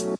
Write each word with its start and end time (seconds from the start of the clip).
Welcome 0.00 0.18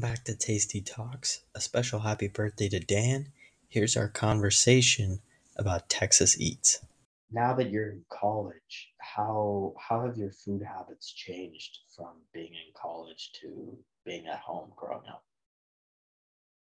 back 0.00 0.24
to 0.24 0.34
Tasty 0.34 0.82
Talks. 0.82 1.40
A 1.54 1.60
special 1.62 2.00
happy 2.00 2.28
birthday 2.28 2.68
to 2.68 2.80
Dan. 2.80 3.32
Here's 3.66 3.96
our 3.96 4.08
conversation 4.08 5.20
about 5.56 5.88
Texas 5.88 6.38
Eats. 6.38 6.84
Now 7.32 7.54
that 7.54 7.70
you're 7.70 7.92
in 7.92 8.04
college, 8.10 8.90
how 8.98 9.72
how 9.78 10.04
have 10.04 10.18
your 10.18 10.32
food 10.32 10.62
habits 10.62 11.10
changed 11.10 11.78
from 11.96 12.16
being 12.34 12.52
in 12.52 12.74
college 12.76 13.30
to 13.40 13.78
being 14.04 14.26
at 14.26 14.40
home 14.40 14.70
growing 14.76 15.08
up? 15.08 15.24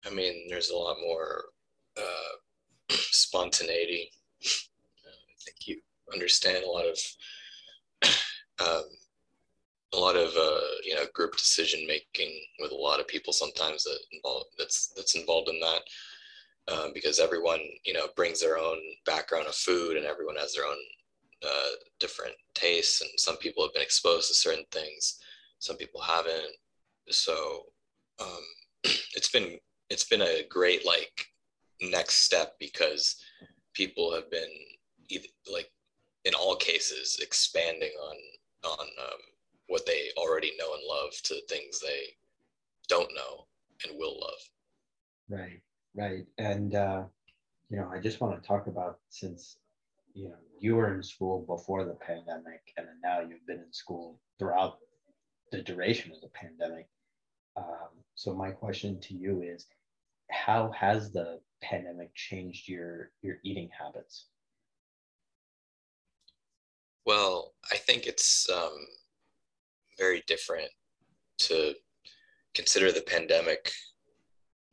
I 0.06 0.12
mean, 0.12 0.48
there's 0.48 0.70
a 0.70 0.78
lot 0.78 0.96
more 1.02 1.44
uh, 1.98 2.38
spontaneity. 3.34 4.12
I 4.46 5.36
think 5.44 5.58
you 5.66 5.82
understand 6.14 6.64
a 6.64 6.70
lot 6.70 6.86
of 6.86 7.00
um, 8.64 8.84
a 9.94 9.98
lot 9.98 10.16
of 10.16 10.30
uh, 10.38 10.68
you 10.84 10.94
know 10.94 11.06
group 11.16 11.36
decision 11.36 11.88
making 11.88 12.32
with 12.60 12.72
a 12.72 12.76
lot 12.76 13.00
of 13.00 13.08
people 13.08 13.34
sometimes 13.34 13.84
that 13.84 13.98
that's 14.58 14.94
that's 14.96 15.16
involved 15.16 15.50
in 15.50 15.60
that 15.60 15.82
uh, 16.68 16.88
because 16.94 17.20
everyone 17.20 17.60
you 17.86 17.94
know 17.94 18.08
brings 18.16 18.40
their 18.40 18.58
own 18.58 18.78
background 19.06 19.48
of 19.48 19.56
food 19.56 19.98
and 19.98 20.06
everyone 20.06 20.36
has 20.36 20.54
their 20.54 20.66
own 20.66 20.78
uh, 21.44 21.72
different 22.00 22.36
tastes 22.54 23.02
and 23.02 23.10
some 23.18 23.38
people 23.38 23.64
have 23.64 23.74
been 23.74 23.82
exposed 23.82 24.28
to 24.28 24.36
certain 24.36 24.66
things 24.72 25.20
some 25.58 25.76
people 25.78 26.02
haven't 26.02 26.54
so 27.10 27.64
um, 28.22 28.44
it's 29.16 29.30
been 29.30 29.58
it's 29.90 30.06
been 30.06 30.22
a 30.22 30.44
great 30.50 30.86
like 30.86 31.33
next 31.92 32.16
step 32.16 32.56
because 32.60 33.16
people 33.74 34.14
have 34.14 34.30
been 34.30 34.50
either, 35.10 35.28
like 35.52 35.72
in 36.26 36.34
all 36.34 36.56
cases 36.56 37.20
expanding 37.22 37.92
on 38.02 38.16
on 38.64 38.88
um, 39.02 39.20
what 39.68 39.86
they 39.86 40.10
already 40.18 40.52
know 40.58 40.74
and 40.74 40.84
love 40.88 41.12
to 41.24 41.36
things 41.50 41.80
they 41.80 42.16
don't 42.88 43.10
know 43.16 43.46
and 43.86 43.98
will 43.98 44.20
love. 44.20 44.50
Right, 45.30 45.62
right. 45.96 46.26
And, 46.38 46.76
uh, 46.76 47.04
you 47.70 47.78
know, 47.78 47.90
I 47.92 48.00
just 48.00 48.22
want 48.22 48.42
to 48.42 48.48
talk 48.48 48.68
about 48.68 49.00
since, 49.10 49.58
you 50.14 50.30
know, 50.30 50.36
you 50.60 50.76
were 50.76 50.94
in 50.94 51.04
school 51.04 51.44
before 51.48 51.84
the 51.84 51.96
pandemic 51.96 52.74
and 52.78 52.88
then 52.88 53.00
now 53.04 53.20
you've 53.22 53.46
been 53.48 53.60
in 53.60 53.74
school 53.74 54.20
throughout 54.40 54.78
the 55.52 55.62
duration 55.62 56.12
of 56.12 56.22
the 56.22 56.30
pandemic. 56.30 56.88
Um, 57.58 57.90
so 58.16 58.34
my 58.34 58.52
question 58.52 59.00
to 59.02 59.14
you 59.14 59.42
is, 59.42 59.66
how 60.32 60.72
has 60.72 61.12
the 61.12 61.40
pandemic 61.62 62.14
changed 62.16 62.68
your 62.68 63.12
your 63.22 63.38
eating 63.44 63.70
habits? 63.78 64.28
Well, 67.06 67.54
I 67.72 67.78
think 67.78 68.06
it's 68.06 68.50
um, 68.50 68.78
very 69.98 70.24
different 70.28 70.70
to 71.40 71.74
consider 72.54 72.92
the 72.92 73.02
pandemic 73.02 73.72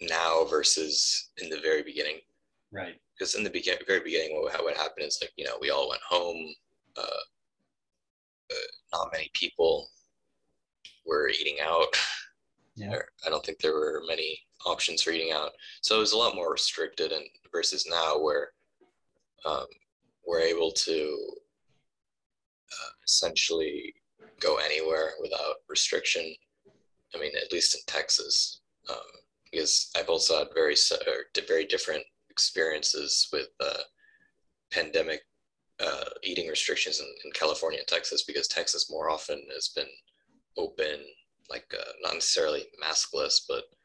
now 0.01 0.45
versus 0.45 1.31
in 1.39 1.51
the 1.51 1.61
very 1.61 1.83
beginning. 1.83 2.20
Right. 2.73 2.95
Because 3.19 3.35
in 3.35 3.42
the 3.42 3.51
be- 3.51 3.69
very 3.87 4.01
beginning, 4.01 4.41
what, 4.41 4.62
what 4.62 4.77
happened 4.77 5.07
is 5.07 5.19
like, 5.20 5.33
you 5.37 5.45
know, 5.45 5.57
we 5.61 5.70
all 5.70 5.89
went 5.89 6.03
home. 6.09 6.55
Uh, 6.97 7.23
uh, 8.53 8.70
not 8.92 9.11
many 9.12 9.31
people 9.35 9.89
were 11.07 11.29
eating 11.29 11.57
out. 11.62 11.87
Yeah. 12.77 12.97
I 13.27 13.31
don't 13.31 13.45
think 13.45 13.59
there 13.59 13.75
were 13.75 14.03
many 14.07 14.39
options 14.66 15.03
for 15.03 15.11
eating 15.11 15.33
out. 15.33 15.53
So 15.80 15.97
it 15.97 16.00
was 16.00 16.12
a 16.12 16.19
lot 16.19 16.34
more 16.34 16.53
restricted 16.53 17.12
and 17.12 17.25
versus 17.53 17.86
now 17.89 18.19
where 18.19 18.50
um, 19.44 19.67
we're 20.27 20.41
able 20.41 20.70
to 20.70 21.19
uh, 22.70 22.91
essentially 23.05 23.95
go 24.40 24.57
anywhere 24.57 25.12
without 25.20 25.57
restriction. 25.68 26.35
I 27.14 27.18
mean, 27.18 27.33
at 27.36 27.52
least 27.52 27.74
in 27.74 27.80
Texas, 27.86 28.61
um, 28.89 28.96
because 29.51 29.90
I've 29.96 30.08
also 30.08 30.39
had 30.39 30.48
very 30.55 30.77
very 31.48 31.67
different 31.67 32.05
experiences 32.30 33.29
with 33.33 33.48
uh, 33.61 33.83
pandemic 34.70 35.23
uh, 35.80 36.05
eating 36.23 36.48
restrictions 36.48 37.01
in, 37.01 37.06
in, 37.24 37.33
California 37.33 37.79
and 37.79 37.89
Texas, 37.89 38.23
because 38.23 38.46
Texas 38.46 38.90
more 38.90 39.11
often 39.11 39.42
has 39.55 39.68
been 39.68 39.89
open, 40.56 41.01
like 41.48 41.67
uh, 41.74 41.92
not 42.02 42.14
necessarily 42.14 42.64
maskless, 42.83 43.40
but 43.48 43.64
uh, 43.64 43.80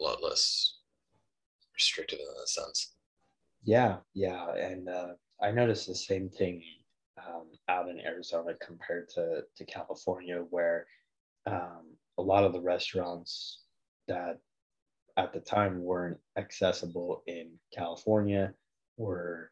a 0.00 0.02
lot 0.02 0.22
less 0.22 0.78
restrictive 1.74 2.18
in 2.18 2.26
that 2.26 2.48
sense. 2.48 2.94
Yeah, 3.64 3.96
yeah, 4.14 4.54
and 4.54 4.88
uh, 4.88 5.08
I 5.42 5.50
noticed 5.50 5.86
the 5.86 5.94
same 5.94 6.28
thing 6.28 6.62
um, 7.18 7.48
out 7.68 7.88
in 7.88 8.00
Arizona 8.00 8.52
compared 8.64 9.08
to, 9.10 9.42
to 9.56 9.64
California, 9.64 10.44
where 10.50 10.86
um, 11.46 11.96
a 12.18 12.22
lot 12.22 12.44
of 12.44 12.52
the 12.52 12.60
restaurants 12.60 13.62
that 14.08 14.38
at 15.16 15.32
the 15.32 15.40
time 15.40 15.82
weren't 15.82 16.18
accessible 16.36 17.22
in 17.26 17.50
California 17.74 18.52
were 18.96 19.50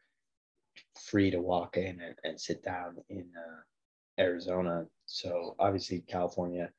free 0.99 1.31
to 1.31 1.41
walk 1.41 1.77
in 1.77 1.99
and, 2.01 2.15
and 2.23 2.39
sit 2.39 2.63
down 2.63 2.95
in 3.09 3.25
uh, 3.37 4.21
Arizona. 4.21 4.85
So 5.05 5.55
obviously, 5.59 6.03
California 6.07 6.69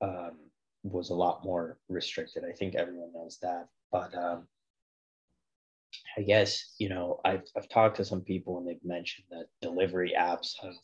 um, 0.00 0.38
was 0.82 1.10
a 1.10 1.14
lot 1.14 1.44
more 1.44 1.78
restricted. 1.88 2.44
I 2.44 2.52
think 2.52 2.74
everyone 2.74 3.12
knows 3.12 3.38
that. 3.42 3.68
But 3.92 4.14
um, 4.16 4.46
I 6.16 6.22
guess, 6.22 6.74
you 6.78 6.88
know, 6.88 7.20
I've, 7.24 7.44
I've 7.56 7.68
talked 7.68 7.96
to 7.96 8.04
some 8.04 8.22
people 8.22 8.58
and 8.58 8.66
they've 8.66 8.84
mentioned 8.84 9.26
that 9.30 9.46
delivery 9.60 10.14
apps 10.18 10.52
have 10.62 10.74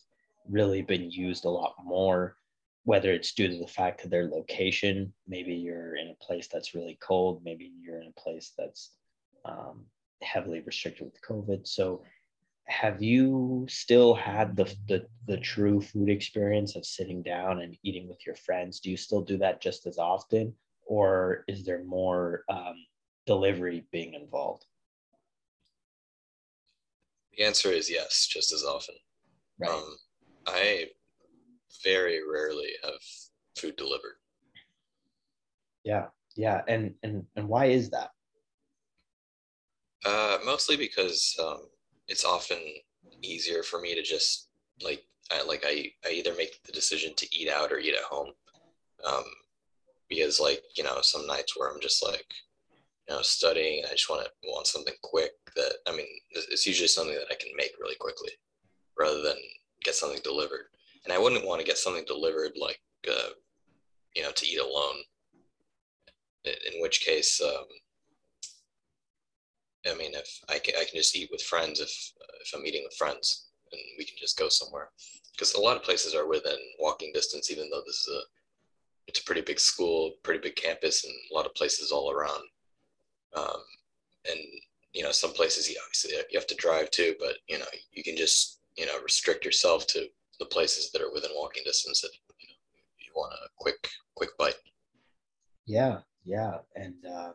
really 0.48 0.82
been 0.82 1.10
used 1.10 1.44
a 1.44 1.50
lot 1.50 1.74
more, 1.84 2.36
whether 2.84 3.10
it's 3.10 3.32
due 3.32 3.48
to 3.48 3.58
the 3.58 3.66
fact 3.66 4.04
of 4.04 4.10
their 4.10 4.28
location. 4.28 5.12
Maybe 5.26 5.54
you're 5.54 5.96
in 5.96 6.08
a 6.08 6.24
place 6.24 6.48
that's 6.48 6.74
really 6.74 6.98
cold, 7.00 7.42
maybe 7.44 7.72
you're 7.80 8.00
in 8.00 8.12
a 8.16 8.20
place 8.20 8.52
that's 8.56 8.92
um, 9.44 9.84
heavily 10.22 10.60
restricted 10.60 11.06
with 11.06 11.20
COVID. 11.22 11.66
So, 11.66 12.02
have 12.69 13.03
you 13.03 13.66
still 13.69 14.15
had 14.15 14.56
the, 14.56 14.65
the 14.88 15.06
the 15.27 15.37
true 15.38 15.81
food 15.81 16.09
experience 16.09 16.75
of 16.75 16.84
sitting 16.84 17.22
down 17.22 17.60
and 17.60 17.77
eating 17.82 18.09
with 18.09 18.25
your 18.27 18.34
friends? 18.34 18.81
Do 18.81 18.91
you 18.91 18.97
still 18.97 19.22
do 19.22 19.37
that 19.38 19.60
just 19.60 19.87
as 19.87 19.99
often, 19.99 20.54
or 20.84 21.44
is 21.47 21.65
there 21.65 21.84
more 21.84 22.43
um, 22.49 22.75
delivery 23.27 23.87
being 23.93 24.15
involved? 24.15 24.65
The 27.37 27.44
answer 27.44 27.71
is 27.71 27.91
yes, 27.91 28.27
just 28.27 28.53
as 28.53 28.65
often. 28.65 28.97
Right. 29.59 29.71
Um, 29.71 29.97
I 30.47 30.87
very 31.84 32.21
rarely 32.28 32.71
have 32.83 33.00
food 33.56 33.77
delivered. 33.77 34.16
Yeah, 35.84 36.06
yeah, 36.37 36.62
and 36.66 36.94
and 37.04 37.25
and 37.37 37.48
why 37.48 37.66
is 37.66 37.91
that? 37.91 38.10
Uh, 40.04 40.38
mostly 40.44 40.77
because 40.77 41.37
um, 41.41 41.69
it's 42.08 42.24
often 42.24 42.58
easier 43.22 43.62
for 43.62 43.80
me 43.80 43.94
to 43.94 44.02
just 44.02 44.48
like 44.82 45.04
I 45.30 45.42
like 45.42 45.64
I 45.66 45.90
I 46.06 46.10
either 46.12 46.34
make 46.36 46.62
the 46.64 46.72
decision 46.72 47.14
to 47.16 47.36
eat 47.36 47.48
out 47.48 47.72
or 47.72 47.78
eat 47.78 47.94
at 47.94 48.04
home. 48.04 48.32
Um, 49.06 49.24
because 50.08 50.40
like 50.40 50.62
you 50.76 50.84
know 50.84 50.98
some 51.02 51.26
nights 51.26 51.56
where 51.56 51.70
I'm 51.70 51.80
just 51.80 52.04
like 52.04 52.26
you 53.08 53.14
know 53.14 53.22
studying 53.22 53.84
I 53.84 53.92
just 53.92 54.08
want 54.08 54.24
to 54.24 54.30
want 54.48 54.66
something 54.66 54.94
quick 55.02 55.32
that 55.54 55.74
I 55.88 55.92
mean 55.92 56.06
it's 56.30 56.66
usually 56.66 56.88
something 56.88 57.14
that 57.14 57.30
I 57.30 57.34
can 57.34 57.50
make 57.56 57.72
really 57.80 57.96
quickly 57.96 58.30
rather 58.98 59.22
than 59.22 59.36
get 59.82 59.94
something 59.94 60.20
delivered. 60.24 60.66
And 61.04 61.12
I 61.12 61.18
wouldn't 61.18 61.46
want 61.46 61.60
to 61.60 61.66
get 61.66 61.78
something 61.78 62.04
delivered 62.06 62.52
like 62.60 62.80
uh, 63.08 63.30
you 64.14 64.22
know 64.22 64.30
to 64.32 64.46
eat 64.46 64.60
alone. 64.60 64.96
In 66.44 66.80
which 66.80 67.00
case, 67.00 67.41
um, 67.41 67.64
I 69.88 69.94
mean, 69.94 70.15
if 70.15 70.28
I 70.48 70.59
can, 70.59 70.74
I 70.77 70.84
can 70.84 70.97
just 70.97 71.16
eat 71.16 71.30
with 71.30 71.42
friends 71.42 71.80
if 71.80 71.91
if 72.41 72.53
I'm 72.54 72.66
eating 72.66 72.83
with 72.84 72.97
friends, 72.97 73.48
and 73.72 73.80
we 73.98 74.04
can 74.04 74.16
just 74.18 74.38
go 74.38 74.48
somewhere. 74.48 74.91
Because 75.33 75.54
a 75.54 75.60
lot 75.60 75.77
of 75.77 75.83
places 75.83 76.15
are 76.15 76.28
within 76.28 76.59
walking 76.78 77.12
distance, 77.12 77.50
even 77.50 77.68
though 77.71 77.83
this 77.86 77.97
is 77.97 78.15
a 78.15 78.21
it's 79.06 79.21
a 79.21 79.24
pretty 79.24 79.42
big 79.42 79.60
school, 79.60 80.12
pretty 80.22 80.41
big 80.41 80.56
campus, 80.56 81.04
and 81.04 81.15
a 81.30 81.34
lot 81.34 81.47
of 81.47 81.54
places 81.54 81.92
all 81.92 82.10
around. 82.10 82.42
Um, 83.36 83.62
and 84.28 84.38
you 84.92 85.03
know, 85.03 85.12
some 85.12 85.33
places 85.33 85.68
you 85.68 85.77
obviously 85.84 86.12
you 86.30 86.38
have 86.38 86.48
to 86.48 86.54
drive 86.56 86.91
to, 86.92 87.15
but 87.18 87.36
you 87.48 87.59
know, 87.59 87.66
you 87.92 88.03
can 88.03 88.16
just 88.16 88.60
you 88.77 88.86
know 88.86 89.00
restrict 89.03 89.44
yourself 89.44 89.86
to 89.88 90.06
the 90.38 90.47
places 90.47 90.91
that 90.91 91.03
are 91.03 91.12
within 91.12 91.30
walking 91.34 91.62
distance 91.65 92.04
if 92.04 92.12
you 92.41 92.48
know 92.48 92.54
you 92.98 93.12
want 93.15 93.33
a 93.33 93.48
quick 93.59 93.88
quick 94.15 94.30
bite. 94.38 94.56
Yeah, 95.66 96.00
yeah, 96.24 96.59
and 96.74 96.94
uh, 97.06 97.33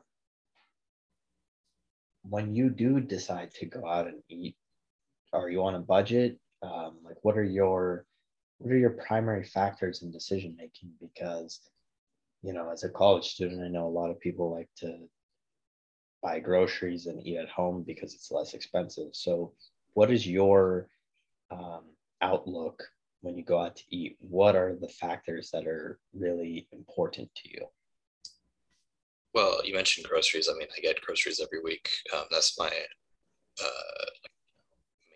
when 2.24 2.56
you 2.56 2.70
do 2.70 3.00
decide 3.00 3.52
to 3.56 3.66
go 3.66 3.88
out 3.88 4.08
and 4.08 4.22
eat, 4.30 4.56
are 5.34 5.50
you 5.50 5.64
on 5.64 5.76
a 5.76 5.80
budget? 5.80 6.38
Um, 6.62 6.98
like, 7.04 7.18
what 7.24 7.38
are 7.38 7.44
your 7.44 8.06
what 8.60 8.72
are 8.72 8.78
your 8.78 8.92
primary 9.08 9.44
factors 9.44 10.04
in 10.04 10.12
decision 10.12 10.56
making? 10.58 10.92
Because 11.02 11.60
you 12.44 12.54
know, 12.54 12.70
as 12.70 12.84
a 12.84 12.90
college 12.90 13.30
student, 13.30 13.64
I 13.64 13.68
know 13.68 13.88
a 13.88 13.90
lot 13.90 14.10
of 14.10 14.20
people 14.20 14.52
like 14.52 14.70
to 14.78 14.98
buy 16.22 16.40
groceries 16.40 17.08
and 17.08 17.26
eat 17.26 17.38
at 17.38 17.50
home 17.50 17.84
because 17.84 18.14
it's 18.14 18.32
less 18.32 18.54
expensive. 18.54 19.10
So, 19.14 19.54
what 19.94 20.12
is 20.12 20.28
your 20.28 20.88
um, 21.50 21.84
outlook 22.22 22.84
when 23.22 23.38
you 23.38 23.44
go 23.44 23.60
out 23.60 23.76
to 23.78 23.84
eat? 23.90 24.18
What 24.20 24.56
are 24.56 24.76
the 24.76 24.88
factors 24.88 25.50
that 25.52 25.68
are 25.68 26.00
really 26.14 26.68
important 26.72 27.30
to 27.36 27.50
you? 27.50 27.68
Well, 29.34 29.62
you 29.66 29.74
mentioned 29.74 30.08
groceries. 30.08 30.50
I 30.50 30.58
mean, 30.58 30.68
I 30.76 30.82
get 30.82 31.02
groceries 31.02 31.40
every 31.42 31.62
week. 31.62 31.90
Um, 32.14 32.26
that's 32.32 32.58
my 32.60 32.72
uh, 33.64 34.06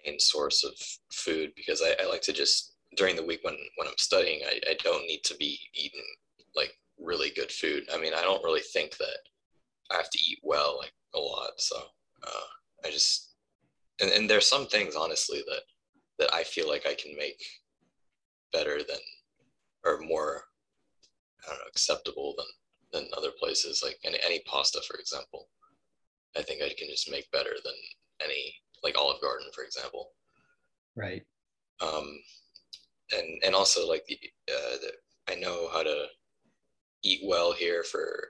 main 0.06 0.20
source 0.20 0.64
of 0.64 0.74
food 1.12 1.52
because 1.56 1.82
I, 1.82 2.02
I, 2.02 2.08
like 2.08 2.22
to 2.24 2.34
just 2.34 2.76
during 2.96 3.16
the 3.16 3.26
week 3.26 3.40
when 3.44 3.58
when 3.76 3.88
I'm 3.88 3.98
studying, 3.98 4.42
I, 4.46 4.60
I 4.70 4.76
don't 4.84 5.06
need 5.06 5.24
to 5.26 5.36
be 5.36 5.60
eating 5.74 6.06
like 6.56 6.78
really 6.98 7.32
good 7.36 7.52
food. 7.52 7.84
I 7.94 8.00
mean, 8.00 8.14
I 8.14 8.22
don't 8.22 8.44
really 8.44 8.62
think 8.62 8.98
that 8.98 9.18
I 9.92 9.96
have 9.96 10.10
to 10.10 10.20
eat 10.20 10.40
well 10.44 10.78
like 10.80 10.94
a 11.14 11.20
lot. 11.20 11.52
So 11.58 11.76
uh, 12.24 12.86
I 12.86 12.92
just 12.92 13.36
and, 14.02 14.12
and 14.12 14.30
there's 14.30 14.48
some 14.48 14.68
things 14.68 14.96
honestly 14.96 15.44
that 15.48 15.62
that 16.20 16.34
I 16.34 16.44
feel 16.44 16.70
like 16.70 16.86
I 16.88 16.96
can 16.96 17.16
make 17.18 17.44
better 18.54 18.78
than 18.78 18.98
or 19.84 20.00
more 20.00 20.44
I 21.46 21.50
don't 21.50 21.60
know 21.60 21.66
acceptable 21.68 22.34
than 22.38 22.46
places 23.56 23.84
like 23.84 23.98
any, 24.04 24.18
any 24.26 24.40
pasta 24.46 24.82
for 24.88 24.98
example 24.98 25.48
I 26.38 26.42
think 26.42 26.62
I 26.62 26.70
can 26.78 26.90
just 26.90 27.10
make 27.10 27.32
better 27.32 27.56
than 27.64 27.74
any 28.24 28.54
like 28.84 28.98
Olive 28.98 29.22
Garden 29.22 29.48
for 29.54 29.64
example 29.64 30.12
right 30.96 31.24
um 31.82 32.20
and 33.14 33.44
and 33.46 33.56
also 33.56 33.88
like 33.88 34.06
the, 34.08 34.18
uh, 34.50 34.78
the 34.82 34.92
I 35.32 35.36
know 35.36 35.70
how 35.72 35.84
to 35.84 36.06
eat 37.04 37.22
well 37.24 37.54
here 37.54 37.84
for 37.84 38.30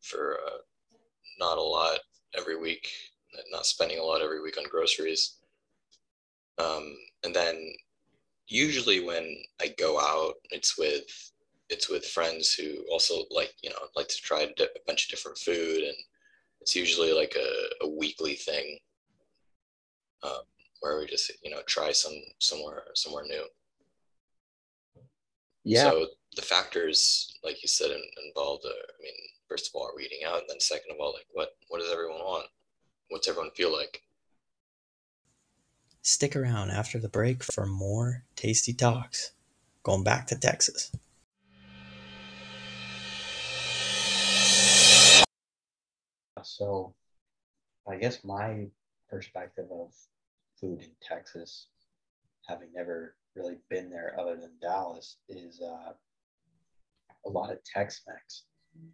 for 0.00 0.38
uh, 0.46 0.58
not 1.38 1.58
a 1.58 1.62
lot 1.62 1.98
every 2.36 2.56
week, 2.56 2.88
not 3.50 3.66
spending 3.66 3.98
a 3.98 4.02
lot 4.02 4.20
every 4.20 4.42
week 4.42 4.58
on 4.58 4.64
groceries. 4.68 5.36
Um, 6.58 6.96
and 7.24 7.34
then 7.34 7.72
usually 8.48 9.04
when 9.04 9.36
I 9.60 9.74
go 9.78 10.00
out, 10.00 10.34
it's 10.50 10.76
with 10.76 11.04
it's 11.72 11.88
with 11.88 12.04
friends 12.04 12.52
who 12.52 12.84
also 12.92 13.24
like 13.30 13.54
you 13.62 13.70
know 13.70 13.76
like 13.96 14.08
to 14.08 14.16
try 14.16 14.42
a 14.42 14.66
bunch 14.86 15.06
of 15.06 15.10
different 15.10 15.38
food, 15.38 15.82
and 15.82 15.96
it's 16.60 16.76
usually 16.76 17.12
like 17.12 17.34
a, 17.36 17.84
a 17.84 17.88
weekly 17.88 18.34
thing 18.34 18.78
um, 20.22 20.42
where 20.80 20.98
we 20.98 21.06
just 21.06 21.32
you 21.42 21.50
know 21.50 21.62
try 21.66 21.90
some 21.90 22.14
somewhere 22.38 22.82
somewhere 22.94 23.24
new. 23.24 23.44
Yeah. 25.64 25.90
So 25.90 26.06
the 26.36 26.42
factors, 26.42 27.38
like 27.42 27.62
you 27.62 27.68
said, 27.68 27.90
involved. 28.26 28.64
Uh, 28.66 28.70
I 28.70 29.02
mean, 29.02 29.14
first 29.48 29.68
of 29.68 29.74
all, 29.74 29.86
are 29.86 29.96
we 29.96 30.04
eating 30.04 30.26
out? 30.26 30.40
And 30.40 30.48
then 30.48 30.60
second 30.60 30.92
of 30.92 31.00
all, 31.00 31.12
like 31.14 31.26
what 31.32 31.50
what 31.68 31.80
does 31.80 31.90
everyone 31.90 32.20
want? 32.20 32.46
What's 33.08 33.28
everyone 33.28 33.50
feel 33.52 33.72
like? 33.72 34.02
Stick 36.02 36.34
around 36.34 36.70
after 36.70 36.98
the 36.98 37.08
break 37.08 37.44
for 37.44 37.64
more 37.64 38.24
tasty 38.34 38.72
talks. 38.72 39.32
Going 39.84 40.04
back 40.04 40.26
to 40.28 40.38
Texas. 40.38 40.92
So, 46.56 46.94
I 47.88 47.96
guess 47.96 48.24
my 48.24 48.66
perspective 49.08 49.66
of 49.70 49.92
food 50.60 50.82
in 50.82 50.90
Texas, 51.00 51.68
having 52.46 52.68
never 52.74 53.16
really 53.34 53.56
been 53.70 53.90
there 53.90 54.14
other 54.18 54.36
than 54.36 54.52
Dallas, 54.60 55.16
is 55.28 55.60
uh, 55.62 55.92
a 57.26 57.30
lot 57.30 57.50
of 57.50 57.64
Tex-Mex. 57.64 58.44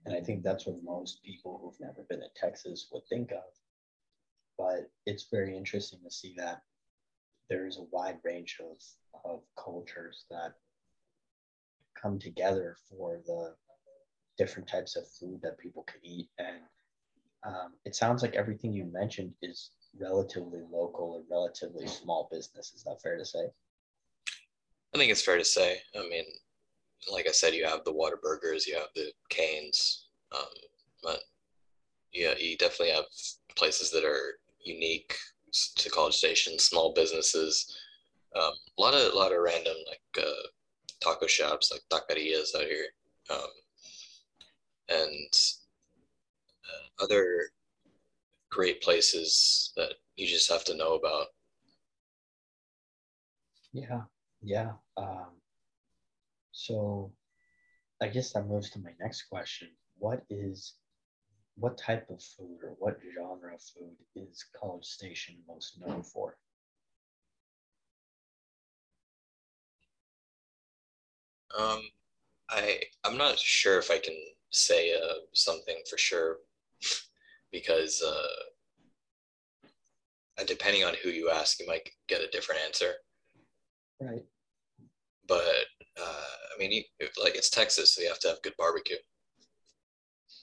And 0.06 0.14
I 0.14 0.20
think 0.20 0.42
that's 0.42 0.66
what 0.66 0.82
most 0.82 1.22
people 1.22 1.60
who've 1.62 1.80
never 1.80 2.04
been 2.08 2.20
to 2.20 2.28
Texas 2.36 2.88
would 2.92 3.06
think 3.08 3.32
of. 3.32 3.44
But 4.56 4.90
it's 5.06 5.28
very 5.30 5.56
interesting 5.56 6.00
to 6.04 6.10
see 6.10 6.34
that 6.36 6.62
there 7.48 7.66
is 7.66 7.78
a 7.78 7.86
wide 7.92 8.18
range 8.24 8.58
of, 8.60 8.76
of 9.24 9.42
cultures 9.56 10.24
that 10.30 10.54
come 12.00 12.18
together 12.18 12.76
for 12.88 13.20
the 13.26 13.54
different 14.36 14.68
types 14.68 14.96
of 14.96 15.08
food 15.08 15.40
that 15.42 15.58
people 15.58 15.84
can 15.84 16.00
eat. 16.02 16.28
And 16.38 16.58
um, 17.44 17.72
it 17.84 17.94
sounds 17.94 18.22
like 18.22 18.34
everything 18.34 18.72
you 18.72 18.84
mentioned 18.84 19.32
is 19.42 19.70
relatively 19.98 20.60
local 20.70 21.16
and 21.16 21.24
relatively 21.30 21.86
small 21.86 22.28
business. 22.30 22.72
Is 22.74 22.84
that 22.84 23.00
fair 23.02 23.16
to 23.16 23.24
say? 23.24 23.46
I 24.94 24.98
think 24.98 25.10
it's 25.10 25.22
fair 25.22 25.38
to 25.38 25.44
say. 25.44 25.78
I 25.96 26.02
mean, 26.08 26.24
like 27.12 27.28
I 27.28 27.32
said, 27.32 27.54
you 27.54 27.66
have 27.66 27.84
the 27.84 27.92
Whataburgers, 27.92 28.66
you 28.66 28.74
have 28.74 28.88
the 28.94 29.12
Cane's, 29.28 30.06
um, 30.36 30.46
but 31.02 31.20
yeah, 32.12 32.34
you 32.38 32.56
definitely 32.56 32.94
have 32.94 33.04
places 33.54 33.90
that 33.90 34.04
are 34.04 34.38
unique 34.64 35.14
to 35.76 35.90
College 35.90 36.14
Station, 36.16 36.58
small 36.58 36.92
businesses, 36.92 37.78
um, 38.36 38.52
a 38.78 38.80
lot 38.80 38.94
of 38.94 39.12
a 39.12 39.16
lot 39.16 39.32
of 39.32 39.40
random 39.40 39.74
like 39.88 40.24
uh, 40.24 40.48
taco 41.00 41.26
shops, 41.26 41.72
like 41.72 41.82
taquerias 41.90 42.54
out 42.54 42.66
here, 42.66 42.86
um, 43.30 43.48
and 44.90 45.34
other 47.00 47.50
great 48.50 48.80
places 48.82 49.72
that 49.76 49.94
you 50.16 50.26
just 50.26 50.50
have 50.50 50.64
to 50.64 50.76
know 50.76 50.94
about. 50.94 51.26
Yeah, 53.72 54.02
yeah. 54.42 54.72
Um, 54.96 55.40
so 56.52 57.12
I 58.00 58.08
guess 58.08 58.32
that 58.32 58.48
moves 58.48 58.70
to 58.70 58.78
my 58.80 58.92
next 59.00 59.22
question. 59.24 59.68
What 59.98 60.24
is 60.30 60.74
what 61.56 61.76
type 61.76 62.08
of 62.10 62.22
food 62.22 62.58
or 62.62 62.76
what 62.78 62.98
genre 63.14 63.54
of 63.54 63.62
food 63.62 63.96
is 64.14 64.44
College 64.58 64.84
Station 64.84 65.36
most 65.46 65.80
known 65.80 66.02
for? 66.02 66.36
Um, 71.58 71.82
I 72.50 72.80
I'm 73.04 73.16
not 73.16 73.38
sure 73.38 73.78
if 73.78 73.90
I 73.90 73.98
can 73.98 74.16
say 74.50 74.94
uh, 74.94 75.14
something 75.32 75.76
for 75.90 75.98
sure 75.98 76.38
because 77.52 78.02
uh, 78.02 78.44
depending 80.46 80.84
on 80.84 80.94
who 81.02 81.10
you 81.10 81.30
ask, 81.30 81.60
you 81.60 81.66
might 81.66 81.88
get 82.08 82.20
a 82.20 82.30
different 82.30 82.60
answer. 82.64 82.92
Right. 84.00 84.24
But 85.26 85.66
uh, 86.00 86.24
I 86.54 86.58
mean, 86.58 86.84
like 87.22 87.34
it's 87.36 87.50
Texas, 87.50 87.94
so 87.94 88.02
you 88.02 88.08
have 88.08 88.20
to 88.20 88.28
have 88.28 88.42
good 88.42 88.54
barbecue, 88.56 88.96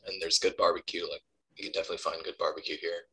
and 0.05 0.21
there's 0.21 0.39
good 0.39 0.55
barbecue. 0.57 1.03
Like 1.09 1.23
you 1.55 1.63
can 1.63 1.71
definitely 1.73 1.97
find 1.97 2.23
good 2.23 2.37
barbecue 2.37 2.77
here, 2.79 3.07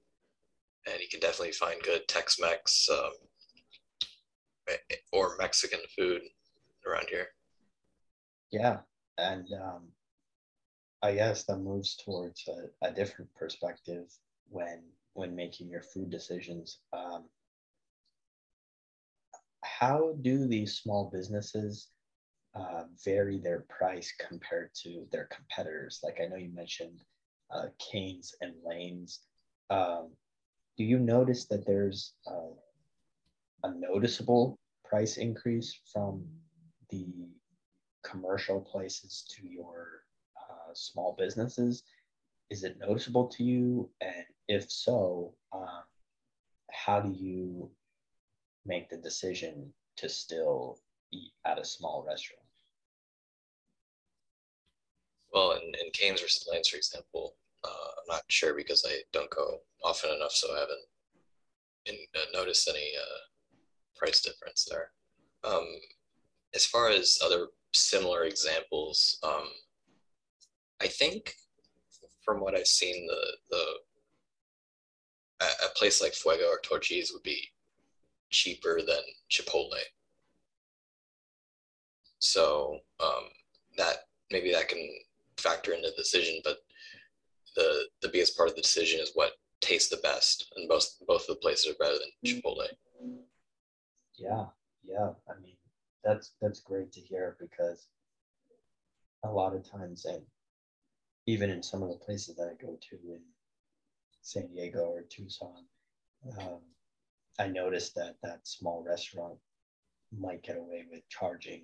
and 0.87 1.01
you 1.01 1.09
can 1.09 1.21
definitely 1.21 1.53
find 1.53 1.81
good 1.83 2.07
Tex-Mex 2.09 2.89
um, 2.93 3.13
or 5.13 5.37
Mexican 5.39 5.81
food 5.97 6.23
around 6.87 7.07
here. 7.09 7.29
Yeah, 8.51 8.79
and 9.17 9.47
um, 9.55 9.89
I 11.03 11.15
guess 11.15 11.45
that 11.45 11.59
moves 11.59 11.97
towards 11.97 12.49
a, 12.49 12.87
a 12.89 12.93
different 12.93 13.33
perspective 13.35 14.07
when 14.49 14.83
when 15.15 15.35
making 15.35 15.69
your 15.69 15.83
food 15.83 16.11
decisions. 16.11 16.79
Um, 16.93 17.25
how 19.63 20.15
do 20.23 20.47
these 20.47 20.77
small 20.77 21.11
businesses 21.13 21.89
uh, 22.55 22.85
vary 23.05 23.39
their 23.39 23.65
price 23.69 24.13
compared 24.29 24.71
to 24.83 25.07
their 25.11 25.27
competitors? 25.27 26.01
Like 26.03 26.19
I 26.23 26.27
know 26.27 26.37
you 26.37 26.51
mentioned 26.55 27.01
uh, 27.51 27.67
Cane's 27.79 28.35
and 28.41 28.55
Lanes. 28.65 29.21
Um, 29.71 30.13
do 30.79 30.85
you 30.85 30.99
notice 30.99 31.47
that 31.47 31.67
there's 31.67 32.15
uh, 32.27 32.55
a 33.65 33.75
noticeable 33.75 34.59
price 34.85 35.17
increase 35.17 35.79
from 35.93 36.25
the 36.91 37.07
commercial 38.03 38.61
places 38.61 39.25
to 39.37 39.47
your 39.47 40.02
small 40.77 41.15
businesses? 41.19 41.83
Is 42.51 42.65
it 42.65 42.79
noticeable 42.79 43.29
to 43.29 43.45
you? 43.45 43.91
And 44.01 44.25
if 44.49 44.71
so, 44.71 45.35
um, 45.53 45.85
how 46.71 47.01
do 47.01 47.11
you 47.11 47.71
make 48.67 48.89
the 48.89 48.97
decision 48.97 49.73
to 49.97 50.09
still 50.09 50.79
eat 51.13 51.33
at 51.45 51.59
a 51.59 51.65
small 51.65 52.05
restaurant? 52.07 52.43
Well, 55.33 55.53
in, 55.53 55.63
in 55.63 55.91
Cane's 55.93 56.21
versus 56.21 56.47
for 56.71 56.77
example, 56.77 57.35
uh, 57.65 57.69
I'm 57.69 58.17
not 58.17 58.23
sure 58.29 58.55
because 58.55 58.85
I 58.87 59.01
don't 59.13 59.31
go 59.31 59.61
often 59.83 60.11
enough, 60.15 60.33
so 60.33 60.55
I 60.55 60.61
haven't 60.61 60.85
in, 61.87 61.95
uh, 62.15 62.39
noticed 62.39 62.69
any 62.69 62.93
uh, 63.01 63.19
price 63.97 64.21
difference 64.21 64.67
there. 64.71 64.91
Um, 65.45 65.67
as 66.55 66.67
far 66.67 66.89
as 66.89 67.19
other 67.25 67.49
similar 67.73 68.25
examples, 68.25 69.19
um, 69.23 69.49
I 70.83 70.89
think 70.89 71.35
from 72.25 72.41
what 72.41 72.57
I've 72.57 72.67
seen, 72.67 73.07
the 73.07 73.27
the 73.51 73.65
a, 75.41 75.67
a 75.67 75.69
place 75.77 76.03
like 76.03 76.15
Fuego 76.15 76.45
or 76.45 76.61
Torchy's 76.63 77.13
would 77.13 77.23
be 77.23 77.49
cheaper 78.31 78.81
than 78.81 79.03
Chipotle. 79.31 79.79
So 82.19 82.79
um, 83.01 83.25
that 83.77 84.07
maybe 84.31 84.53
that 84.53 84.69
can 84.69 84.89
factor 85.37 85.73
into 85.73 85.91
the 85.91 85.97
decision, 85.97 86.41
but 86.45 86.59
the 87.55 87.85
the 88.01 88.09
biggest 88.09 88.37
part 88.37 88.49
of 88.49 88.57
the 88.57 88.63
decision 88.63 89.01
is 89.01 89.13
what 89.15 89.33
tastes 89.61 89.91
the 89.91 90.03
best, 90.03 90.53
and 90.57 90.69
both 90.69 90.97
both 91.07 91.23
of 91.23 91.37
the 91.37 91.41
places 91.41 91.71
are 91.73 91.79
better 91.79 91.99
than 91.99 92.11
Chipotle. 92.25 92.67
Yeah, 94.17 94.47
yeah. 94.83 95.11
I 95.29 95.41
mean, 95.41 95.57
that's 96.03 96.33
that's 96.41 96.61
great 96.61 96.93
to 96.93 97.01
hear 97.01 97.37
because 97.39 97.89
a 99.25 99.31
lot 99.31 99.55
of 99.55 99.69
times, 99.69 100.05
and 100.05 100.23
even 101.27 101.51
in 101.51 101.63
some 101.63 101.83
of 101.83 101.89
the 101.89 102.05
places 102.05 102.37
that 102.37 102.49
I 102.49 102.63
go 102.63 102.77
to 102.91 102.97
in 103.13 103.21
San 104.23 104.49
Diego 104.49 104.81
or 104.81 105.03
Tucson, 105.03 105.65
um, 106.39 106.61
I 107.39 107.49
noticed 107.49 107.95
that 107.95 108.17
that 108.23 108.47
small 108.47 108.83
restaurant 108.83 109.39
might 110.17 110.43
get 110.43 110.57
away 110.57 110.85
with 110.91 111.09
charging 111.09 111.63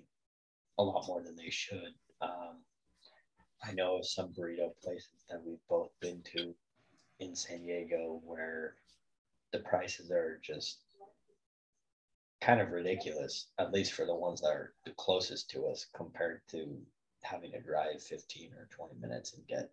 a 0.77 0.83
lot 0.83 1.07
more 1.07 1.21
than 1.21 1.35
they 1.35 1.49
should. 1.49 1.93
Um, 2.21 2.57
I 3.63 3.73
know 3.73 3.97
of 3.97 4.07
some 4.07 4.33
burrito 4.33 4.71
places 4.81 5.25
that 5.29 5.43
we've 5.45 5.67
both 5.69 5.91
been 5.99 6.21
to 6.33 6.55
in 7.19 7.35
San 7.35 7.65
Diego 7.65 8.21
where 8.25 8.75
the 9.51 9.59
prices 9.59 10.09
are 10.11 10.39
just 10.41 10.79
kind 12.41 12.61
of 12.61 12.71
ridiculous, 12.71 13.47
at 13.57 13.73
least 13.73 13.93
for 13.93 14.05
the 14.05 14.15
ones 14.15 14.41
that 14.41 14.51
are 14.51 14.73
the 14.85 14.91
closest 14.91 15.49
to 15.51 15.67
us 15.67 15.85
compared 15.93 16.41
to 16.49 16.81
having 17.23 17.51
to 17.51 17.61
drive 17.61 18.01
15 18.01 18.51
or 18.53 18.67
20 18.75 18.99
minutes 18.99 19.33
and 19.33 19.45
get 19.47 19.71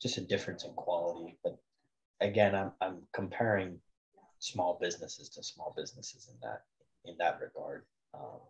just 0.00 0.18
a 0.18 0.20
difference 0.20 0.64
in 0.64 0.72
quality. 0.72 1.38
But 1.42 1.58
again, 2.20 2.54
I'm, 2.54 2.72
I'm 2.80 2.98
comparing 3.12 3.78
small 4.38 4.78
businesses 4.80 5.28
to 5.30 5.42
small 5.42 5.72
businesses 5.76 6.28
in 6.32 6.36
that 6.42 6.62
in 7.04 7.16
that 7.18 7.40
regard. 7.40 7.84
Um, 8.14 8.40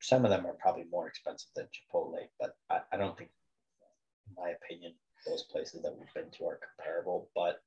some 0.00 0.24
of 0.24 0.30
them 0.30 0.46
are 0.46 0.54
probably 0.54 0.84
more 0.90 1.06
expensive 1.06 1.50
than 1.54 1.66
Chipotle, 1.66 2.28
but 2.40 2.56
I, 2.68 2.80
I 2.92 2.96
don't 2.96 3.16
think, 3.16 3.30
in 4.28 4.34
my 4.36 4.50
opinion, 4.50 4.94
those 5.26 5.44
places 5.44 5.82
that 5.82 5.96
we've 5.96 6.12
been 6.14 6.30
to 6.38 6.46
are 6.46 6.60
comparable. 6.76 7.30
But 7.34 7.62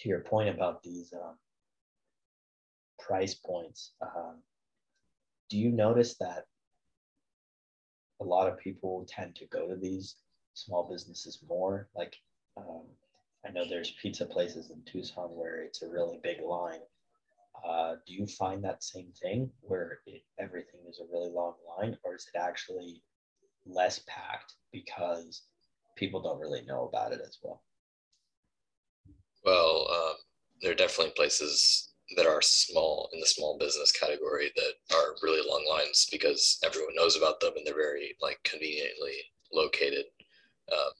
to 0.00 0.08
your 0.08 0.20
point 0.20 0.50
about 0.50 0.82
these 0.82 1.12
um, 1.14 1.36
price 2.98 3.34
points, 3.34 3.92
um, 4.02 4.42
do 5.48 5.58
you 5.58 5.70
notice 5.70 6.16
that 6.18 6.44
a 8.24 8.28
lot 8.28 8.48
of 8.48 8.58
people 8.58 9.06
tend 9.08 9.36
to 9.36 9.46
go 9.46 9.68
to 9.68 9.76
these 9.76 10.16
small 10.54 10.88
businesses 10.90 11.38
more? 11.48 11.88
Like, 11.94 12.16
um, 12.56 12.82
I 13.46 13.50
know 13.50 13.64
there's 13.68 13.94
pizza 14.00 14.24
places 14.24 14.70
in 14.70 14.82
Tucson 14.90 15.28
where 15.28 15.62
it's 15.62 15.82
a 15.82 15.88
really 15.88 16.18
big 16.22 16.40
line. 16.40 16.80
Uh, 17.64 17.96
do 18.06 18.14
you 18.14 18.26
find 18.26 18.64
that 18.64 18.82
same 18.82 19.12
thing 19.22 19.50
where 19.60 19.98
it, 20.06 20.22
everything 20.38 20.80
is 20.88 21.00
a 21.00 21.12
really 21.12 21.30
long 21.30 21.54
line, 21.78 21.96
or 22.02 22.16
is 22.16 22.26
it 22.34 22.38
actually 22.38 23.02
less 23.66 24.00
packed 24.06 24.54
because 24.72 25.42
people 25.96 26.20
don't 26.22 26.40
really 26.40 26.62
know 26.62 26.88
about 26.88 27.12
it 27.12 27.20
as 27.26 27.38
well? 27.42 27.62
Well, 29.44 29.86
um, 29.94 30.14
there 30.62 30.72
are 30.72 30.76
definitely 30.76 31.12
places 31.14 31.93
that 32.16 32.26
are 32.26 32.42
small 32.42 33.08
in 33.12 33.20
the 33.20 33.26
small 33.26 33.58
business 33.58 33.92
category 33.92 34.50
that 34.56 34.96
are 34.96 35.16
really 35.22 35.46
long 35.48 35.66
lines 35.68 36.06
because 36.10 36.58
everyone 36.64 36.94
knows 36.94 37.16
about 37.16 37.40
them 37.40 37.52
and 37.56 37.66
they're 37.66 37.74
very 37.74 38.16
like 38.20 38.38
conveniently 38.44 39.14
located. 39.52 40.06
Um, 40.72 40.92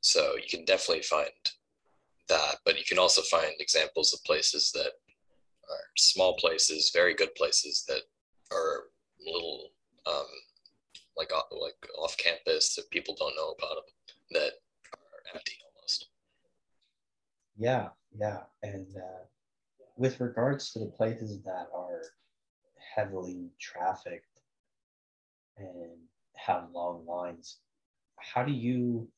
so 0.00 0.36
you 0.36 0.48
can 0.48 0.64
definitely 0.64 1.02
find 1.02 1.30
that, 2.28 2.56
but 2.64 2.78
you 2.78 2.84
can 2.84 2.98
also 2.98 3.22
find 3.22 3.52
examples 3.58 4.12
of 4.12 4.24
places 4.24 4.70
that 4.72 4.92
are 5.68 5.84
small 5.96 6.36
places, 6.36 6.90
very 6.94 7.14
good 7.14 7.34
places 7.34 7.84
that 7.88 8.02
are 8.52 8.84
little 9.24 9.70
um, 10.06 10.26
like 11.16 11.32
like 11.50 11.74
off 11.98 12.16
campus 12.16 12.74
that 12.76 12.90
people 12.90 13.16
don't 13.18 13.36
know 13.36 13.54
about 13.58 13.76
them 13.76 13.94
that 14.32 14.52
are 14.94 15.34
empty 15.34 15.54
almost. 15.64 16.06
Yeah, 17.56 17.88
yeah, 18.18 18.42
and 18.62 18.86
uh, 18.96 19.24
with 19.96 20.20
regards 20.20 20.72
to 20.72 20.78
the 20.78 20.86
places 20.86 21.42
that 21.44 21.68
are 21.74 22.02
heavily 22.94 23.50
trafficked 23.60 24.42
and 25.56 25.96
have 26.34 26.70
long 26.72 27.04
lines, 27.06 27.58
how 28.18 28.42
do 28.42 28.52
you? 28.52 29.08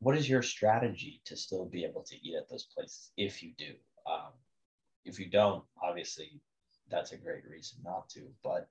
What 0.00 0.16
is 0.16 0.28
your 0.28 0.42
strategy 0.42 1.20
to 1.26 1.36
still 1.36 1.64
be 1.64 1.84
able 1.84 2.02
to 2.02 2.16
eat 2.26 2.34
at 2.36 2.48
those 2.48 2.66
places 2.74 3.12
if 3.16 3.42
you 3.42 3.52
do? 3.56 3.74
Um, 4.10 4.32
if 5.04 5.18
you 5.18 5.26
don't, 5.26 5.64
obviously, 5.80 6.40
that's 6.90 7.12
a 7.12 7.16
great 7.16 7.48
reason 7.48 7.78
not 7.84 8.08
to. 8.10 8.22
But 8.42 8.68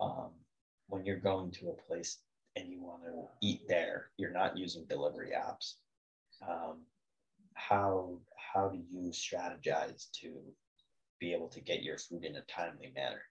um, 0.00 0.30
when 0.88 1.04
you're 1.04 1.16
going 1.16 1.50
to 1.52 1.70
a 1.70 1.82
place 1.88 2.18
and 2.56 2.68
you 2.68 2.80
want 2.80 3.02
to 3.02 3.46
eat 3.46 3.62
there, 3.68 4.10
you're 4.16 4.32
not 4.32 4.56
using 4.56 4.84
delivery 4.84 5.30
apps. 5.36 5.74
Um, 6.48 6.78
how 7.54 8.18
how 8.52 8.68
do 8.68 8.78
you 8.90 9.10
strategize 9.10 10.10
to 10.20 10.32
be 11.20 11.32
able 11.32 11.48
to 11.48 11.60
get 11.60 11.82
your 11.82 11.98
food 11.98 12.24
in 12.24 12.36
a 12.36 12.42
timely 12.42 12.92
manner? 12.94 13.22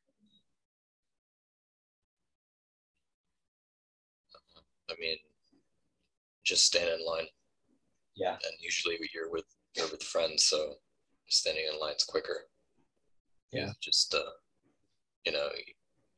I 4.89 4.93
mean, 4.99 5.17
just 6.43 6.65
stand 6.65 6.89
in 6.89 7.05
line. 7.05 7.27
Yeah. 8.15 8.33
And 8.33 8.53
usually 8.59 8.97
you're 9.13 9.31
with 9.31 9.45
you're 9.75 9.89
with 9.91 10.03
friends, 10.03 10.45
so 10.45 10.75
standing 11.27 11.65
in 11.71 11.79
line's 11.79 12.03
quicker. 12.03 12.47
Yeah. 13.51 13.71
Just 13.81 14.13
uh, 14.13 14.31
you 15.25 15.31
know, 15.31 15.47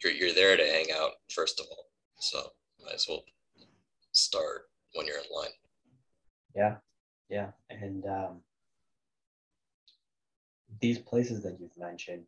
you're 0.03 0.13
you're 0.13 0.33
there 0.33 0.57
to 0.57 0.63
hang 0.63 0.87
out 0.95 1.11
first 1.33 1.59
of 1.59 1.65
all, 1.69 1.85
so 2.19 2.51
might 2.83 2.95
as 2.95 3.05
well 3.07 3.23
start 4.13 4.69
when 4.93 5.05
you're 5.05 5.17
in 5.17 5.35
line. 5.35 5.51
Yeah, 6.55 6.75
yeah, 7.29 7.51
and 7.69 8.05
um, 8.05 8.41
these 10.81 10.99
places 10.99 11.43
that 11.43 11.59
you've 11.59 11.77
mentioned, 11.77 12.25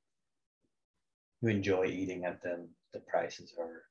you 1.42 1.50
enjoy 1.50 1.86
eating 1.88 2.24
at 2.24 2.42
them. 2.42 2.70
The 2.94 3.00
prices 3.00 3.54
are 3.60 3.84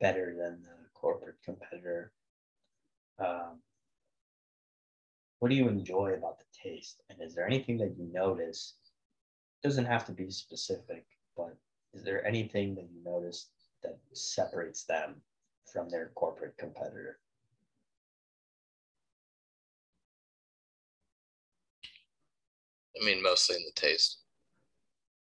better 0.00 0.34
than 0.36 0.62
the 0.62 0.88
corporate 0.94 1.36
competitor. 1.44 2.12
Um, 3.18 3.60
what 5.40 5.48
do 5.48 5.54
you 5.56 5.68
enjoy 5.68 6.14
about 6.14 6.38
the 6.38 6.44
taste? 6.52 7.02
And 7.10 7.20
is 7.20 7.34
there 7.34 7.46
anything 7.46 7.78
that 7.78 7.96
you 7.98 8.08
notice? 8.12 8.74
Doesn't 9.62 9.84
have 9.84 10.06
to 10.06 10.12
be 10.12 10.30
specific, 10.30 11.04
but 11.36 11.56
is 11.92 12.04
there 12.04 12.24
anything 12.26 12.74
that 12.76 12.88
you 12.92 13.02
notice 13.04 13.48
that 13.82 13.98
separates 14.12 14.84
them 14.84 15.16
from 15.72 15.88
their 15.88 16.12
corporate 16.14 16.56
competitor? 16.56 17.18
I 23.00 23.04
mean, 23.04 23.22
mostly 23.22 23.56
in 23.56 23.62
the 23.62 23.72
taste. 23.80 24.18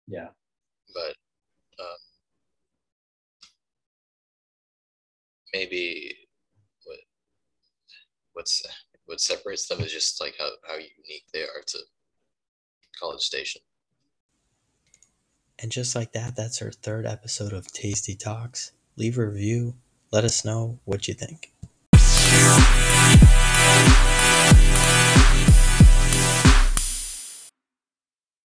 Yeah. 0.08 0.30
But 0.94 1.15
um, 1.80 1.98
maybe 5.53 6.15
what 6.86 6.98
what's 8.34 8.63
what 9.06 9.22
separates 9.22 9.68
them 9.68 9.82
is 9.82 9.91
just 9.91 10.22
like 10.22 10.36
how, 10.39 10.50
how 10.68 10.75
unique 10.75 11.25
they 11.34 11.41
are 11.41 11.63
to 11.68 11.80
College 13.00 13.22
Station. 13.22 13.62
And 15.60 15.72
just 15.72 15.96
like 15.96 16.13
that, 16.13 16.36
that's 16.36 16.62
our 16.62 16.72
third 16.72 17.06
episode 17.06 17.53
of 17.53 17.72
Tasty 17.72 18.15
Talks. 18.15 18.72
Leave 18.96 19.18
a 19.18 19.25
review. 19.25 19.75
Let 20.12 20.24
us 20.24 20.44
know 20.44 20.80
what 20.86 21.08
you 21.08 21.13
think. 21.13 21.50